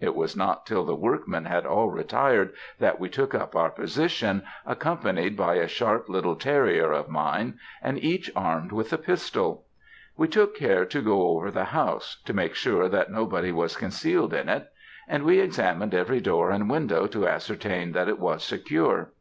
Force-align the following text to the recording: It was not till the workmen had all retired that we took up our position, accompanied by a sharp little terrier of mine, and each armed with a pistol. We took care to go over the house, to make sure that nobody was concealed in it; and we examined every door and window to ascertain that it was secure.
It 0.00 0.14
was 0.16 0.34
not 0.34 0.64
till 0.64 0.82
the 0.86 0.94
workmen 0.94 1.44
had 1.44 1.66
all 1.66 1.90
retired 1.90 2.54
that 2.78 2.98
we 2.98 3.10
took 3.10 3.34
up 3.34 3.54
our 3.54 3.68
position, 3.68 4.42
accompanied 4.64 5.36
by 5.36 5.56
a 5.56 5.68
sharp 5.68 6.08
little 6.08 6.36
terrier 6.36 6.90
of 6.90 7.10
mine, 7.10 7.58
and 7.82 8.02
each 8.02 8.30
armed 8.34 8.72
with 8.72 8.94
a 8.94 8.96
pistol. 8.96 9.66
We 10.16 10.26
took 10.26 10.56
care 10.56 10.86
to 10.86 11.02
go 11.02 11.28
over 11.28 11.50
the 11.50 11.64
house, 11.64 12.22
to 12.24 12.32
make 12.32 12.54
sure 12.54 12.88
that 12.88 13.12
nobody 13.12 13.52
was 13.52 13.76
concealed 13.76 14.32
in 14.32 14.48
it; 14.48 14.72
and 15.06 15.22
we 15.22 15.38
examined 15.38 15.92
every 15.92 16.20
door 16.22 16.50
and 16.50 16.70
window 16.70 17.06
to 17.08 17.28
ascertain 17.28 17.92
that 17.92 18.08
it 18.08 18.18
was 18.18 18.42
secure. 18.42 19.12